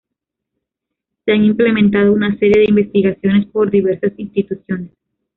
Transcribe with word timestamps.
Se 1.25 1.31
han 1.31 1.43
implementado 1.43 2.11
una 2.13 2.35
serie 2.39 2.61
de 2.63 2.69
investigaciones 2.69 3.45
por 3.51 3.69
diversas 3.69 4.13
instituciones. 4.17 4.89